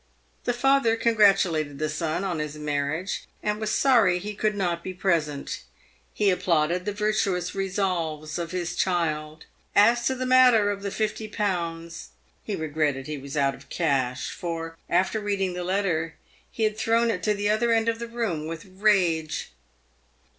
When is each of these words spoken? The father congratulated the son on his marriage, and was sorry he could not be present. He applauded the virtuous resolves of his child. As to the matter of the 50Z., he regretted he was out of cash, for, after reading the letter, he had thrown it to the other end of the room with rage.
The 0.45 0.53
father 0.53 0.95
congratulated 0.95 1.77
the 1.77 1.87
son 1.87 2.23
on 2.23 2.39
his 2.39 2.55
marriage, 2.57 3.27
and 3.43 3.59
was 3.59 3.69
sorry 3.71 4.17
he 4.17 4.33
could 4.33 4.55
not 4.55 4.83
be 4.83 4.95
present. 4.95 5.61
He 6.11 6.31
applauded 6.31 6.85
the 6.85 6.91
virtuous 6.91 7.53
resolves 7.53 8.39
of 8.39 8.49
his 8.49 8.75
child. 8.75 9.45
As 9.75 10.07
to 10.07 10.15
the 10.15 10.25
matter 10.25 10.71
of 10.71 10.81
the 10.81 10.89
50Z., 10.89 12.07
he 12.43 12.55
regretted 12.55 13.05
he 13.05 13.19
was 13.19 13.37
out 13.37 13.53
of 13.53 13.69
cash, 13.69 14.31
for, 14.31 14.75
after 14.89 15.19
reading 15.19 15.53
the 15.53 15.63
letter, 15.63 16.15
he 16.49 16.63
had 16.63 16.79
thrown 16.79 17.11
it 17.11 17.21
to 17.21 17.35
the 17.35 17.51
other 17.51 17.71
end 17.71 17.87
of 17.87 17.99
the 17.99 18.07
room 18.07 18.47
with 18.47 18.65
rage. 18.65 19.51